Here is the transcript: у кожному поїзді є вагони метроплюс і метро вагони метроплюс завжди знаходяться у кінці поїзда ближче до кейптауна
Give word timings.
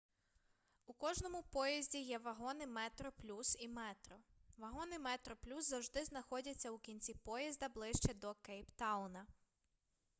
у 0.85 0.93
кожному 0.93 1.43
поїзді 1.43 1.97
є 2.01 2.17
вагони 2.17 2.67
метроплюс 2.67 3.57
і 3.59 3.67
метро 3.67 4.15
вагони 4.57 4.99
метроплюс 4.99 5.65
завжди 5.69 6.05
знаходяться 6.05 6.71
у 6.71 6.77
кінці 6.77 7.13
поїзда 7.23 7.69
ближче 7.69 8.13
до 8.13 8.33
кейптауна 8.41 9.25